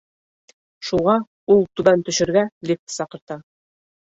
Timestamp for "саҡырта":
2.97-3.41